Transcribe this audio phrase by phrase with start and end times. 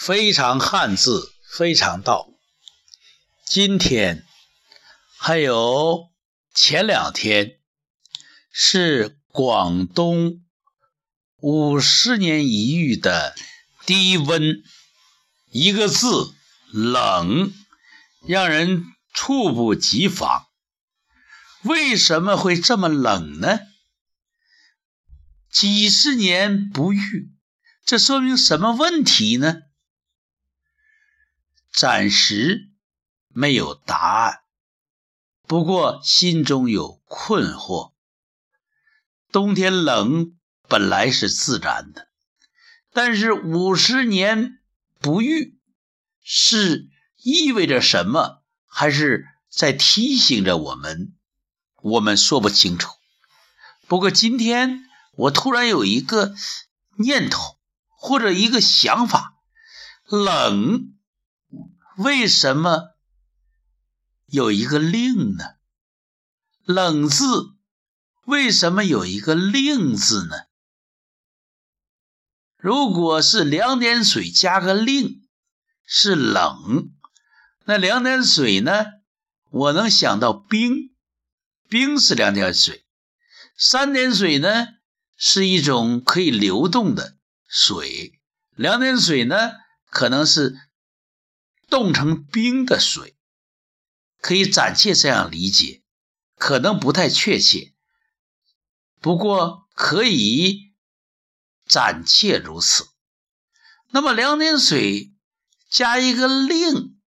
[0.00, 2.30] 非常汉字，非常道。
[3.44, 4.24] 今天
[5.18, 6.08] 还有
[6.54, 7.58] 前两天
[8.50, 10.42] 是广东
[11.36, 13.34] 五十年一遇的
[13.84, 14.62] 低温，
[15.50, 16.32] 一个字
[16.72, 17.52] 冷，
[18.26, 20.46] 让人猝不及防。
[21.60, 23.58] 为什么会这么冷呢？
[25.52, 27.34] 几十年不遇，
[27.84, 29.56] 这说明什么问题呢？
[31.72, 32.70] 暂时
[33.28, 34.40] 没有答案，
[35.46, 37.92] 不过心中有困惑。
[39.32, 40.36] 冬天冷
[40.68, 42.08] 本来是自然的，
[42.92, 44.58] 但是五十年
[45.00, 45.58] 不遇
[46.22, 46.88] 是
[47.22, 48.42] 意味着什么？
[48.66, 51.14] 还是在提醒着我们？
[51.82, 52.90] 我们说不清楚。
[53.86, 54.86] 不过今天。
[55.16, 56.34] 我突然有一个
[56.96, 59.34] 念头，或者一个想法：
[60.06, 60.94] 冷
[62.00, 62.94] 为什么
[64.24, 65.56] 有一个令呢？
[66.64, 67.56] 冷字
[68.24, 70.34] 为什么有一个令字呢？
[72.56, 75.28] 如果是两点水加个令，
[75.84, 76.90] 是冷。
[77.66, 78.86] 那两点水呢？
[79.50, 80.94] 我能想到冰，
[81.68, 82.86] 冰是两点水。
[83.58, 84.68] 三点水呢？
[85.16, 88.18] 是一种可以流动的水，
[88.54, 89.52] 两点水呢，
[89.90, 90.56] 可能是
[91.70, 93.16] 冻成冰的水，
[94.20, 95.82] 可以暂且这样理解，
[96.36, 97.74] 可能不太确切，
[99.00, 100.74] 不过可以
[101.66, 102.88] 暂且如此。
[103.88, 105.14] 那么两点水
[105.70, 107.00] 加一个令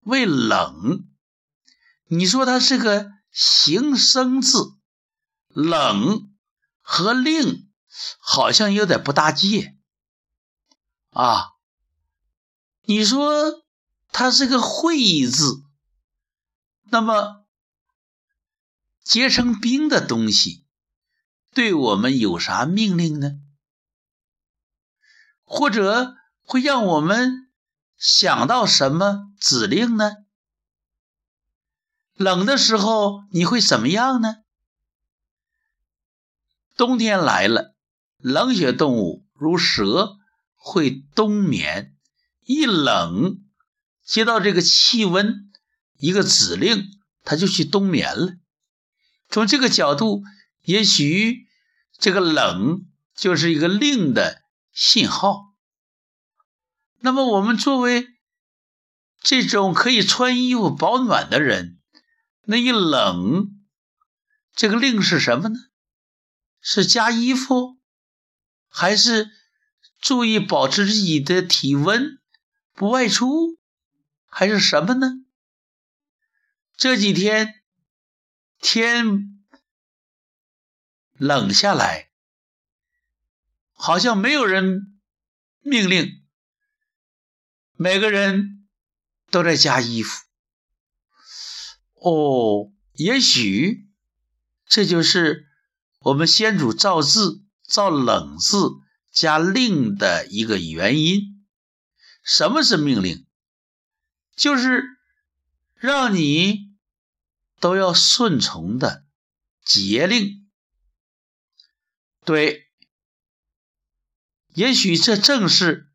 [0.00, 1.08] 为冷，
[2.06, 4.76] 你说它是个形声字，
[5.48, 6.28] 冷。
[6.90, 7.70] 和令
[8.18, 9.76] 好像有点不搭界
[11.10, 11.50] 啊！
[12.84, 13.62] 你说
[14.10, 15.62] 它是个会意字，
[16.90, 17.44] 那么
[19.04, 20.64] 结成冰的东西
[21.52, 23.40] 对我们有啥命令呢？
[25.44, 27.48] 或者会让我们
[27.96, 30.12] 想到什么指令呢？
[32.14, 34.38] 冷的时候你会怎么样呢？
[36.76, 37.74] 冬天来了，
[38.18, 40.18] 冷血动物如蛇
[40.54, 41.96] 会冬眠。
[42.42, 43.44] 一冷，
[44.08, 45.52] 接到这个气温
[45.98, 48.32] 一个指令，它就去冬眠了。
[49.28, 50.22] 从这个角度，
[50.62, 51.46] 也许
[51.98, 54.40] 这个冷就是一个令的
[54.72, 55.54] 信号。
[57.00, 58.08] 那么，我们作为
[59.20, 61.78] 这种可以穿衣服保暖的人，
[62.44, 63.50] 那一冷，
[64.54, 65.60] 这个令是什么呢？
[66.62, 67.78] 是加衣服，
[68.70, 69.30] 还是
[70.00, 72.18] 注意保持自己的体温，
[72.72, 73.57] 不外出，
[74.38, 75.24] 还是什么呢？
[76.76, 77.60] 这几天
[78.60, 79.42] 天
[81.14, 82.12] 冷下来，
[83.72, 85.00] 好像没有人
[85.58, 86.22] 命令，
[87.72, 88.68] 每个人
[89.28, 90.24] 都在加衣服。
[91.94, 93.88] 哦，也许
[94.68, 95.48] 这就是。
[96.02, 98.70] 我们先祖造字造冷字
[99.10, 101.44] 加令的一个原因，
[102.22, 103.27] 什么是命令？
[104.38, 104.84] 就是
[105.74, 106.72] 让你
[107.60, 109.04] 都要顺从的
[109.62, 110.48] 节令。
[112.24, 112.70] 对，
[114.54, 115.90] 也许这正是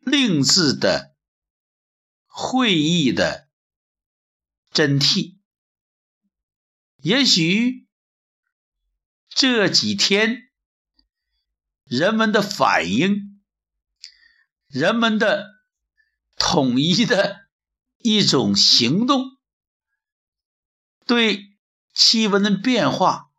[0.00, 1.14] 令字的
[2.26, 3.48] 会意的
[4.70, 5.38] 真谛。
[6.98, 7.82] 也许。
[9.36, 10.48] 这几天，
[11.82, 13.42] 人们的反应，
[14.68, 15.48] 人们的
[16.36, 17.43] 统一的
[18.04, 19.38] 一种行动，
[21.06, 21.56] 对
[21.94, 23.30] 气温的变化，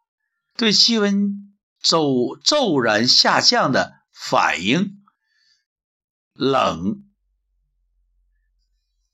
[0.58, 5.04] 对气温骤骤然下降的反应，
[6.34, 7.08] 冷，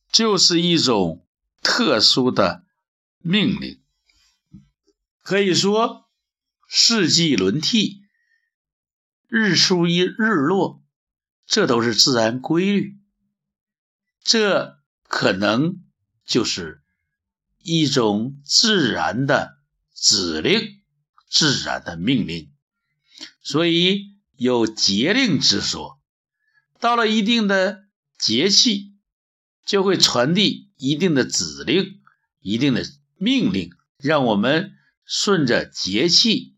[0.09, 1.27] 就是一种
[1.61, 2.65] 特殊的
[3.17, 3.83] 命令，
[5.21, 6.09] 可以说。
[6.73, 8.05] 四季轮替，
[9.27, 10.81] 日出一日落，
[11.45, 12.97] 这都是自然规律。
[14.23, 14.80] 这
[15.11, 15.83] 可能
[16.25, 16.81] 就是
[17.59, 19.57] 一种自然的
[19.93, 20.81] 指令，
[21.29, 22.49] 自然的命令。
[23.43, 25.99] 所以有节令之说。
[26.79, 27.83] 到了一定的
[28.17, 28.95] 节气，
[29.65, 32.01] 就会传递一定的指令、
[32.39, 32.83] 一定的
[33.17, 34.71] 命令，让我们
[35.03, 36.55] 顺着节气。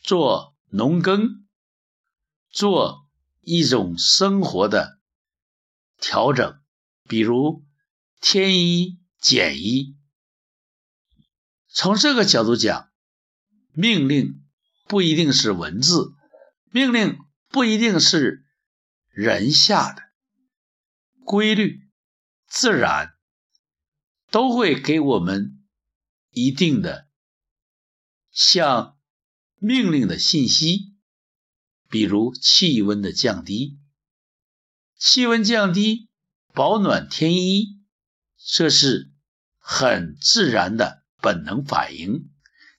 [0.00, 1.44] 做农耕，
[2.50, 3.10] 做
[3.40, 5.00] 一种生活的
[6.00, 6.57] 调整，
[7.08, 7.64] 比如
[8.20, 9.96] 添一减一。
[11.68, 12.90] 从这个角度讲，
[13.72, 14.44] 命令
[14.86, 16.12] 不一定是文字，
[16.70, 17.18] 命令
[17.48, 18.44] 不一定是
[19.08, 20.02] 人下的，
[21.24, 21.88] 规律、
[22.46, 23.14] 自然
[24.30, 25.64] 都会给我们
[26.30, 27.08] 一定的
[28.30, 28.98] 像
[29.56, 30.94] 命令的信息，
[31.88, 33.78] 比如气温的降低，
[34.96, 36.07] 气温降低，
[36.58, 37.78] 保暖添衣，
[38.44, 39.12] 这是
[39.60, 41.04] 很自然的。
[41.20, 42.30] 本能反应，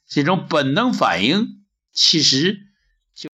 [0.06, 2.58] 这种本能反应其实
[3.16, 3.30] 就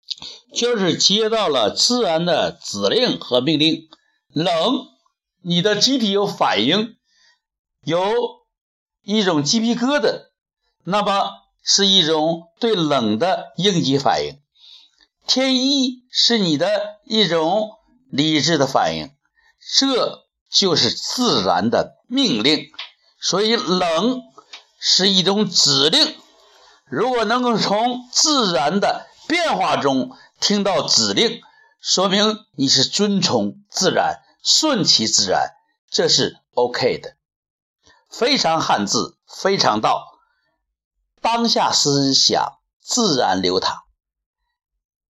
[0.54, 3.90] 就是接到了自然的指令和命令。
[4.30, 4.46] 冷，
[5.42, 6.96] 你的机体有反应，
[7.84, 8.46] 有
[9.02, 10.28] 一种鸡皮疙瘩，
[10.84, 11.32] 那么
[11.64, 14.40] 是一种对冷的应激反应。
[15.26, 17.72] 天一是你的一种
[18.12, 19.12] 理智的反应，
[19.80, 20.25] 这
[20.56, 22.72] 就是自然的命令。
[23.20, 24.22] 所以冷。
[24.88, 26.16] 是一种指令，
[26.86, 31.42] 如果能够从自然的变化中听到指令，
[31.82, 35.56] 说明你是遵从自然、顺其自然，
[35.90, 37.16] 这是 OK 的。
[38.12, 40.20] 非常汉字，非常道，
[41.20, 43.86] 当下思想自然流淌，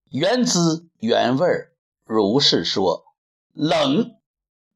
[0.09, 1.49] 原汁原味
[2.05, 3.03] 如是说。
[3.51, 4.11] 冷，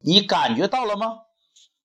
[0.00, 1.29] 你感觉到了吗？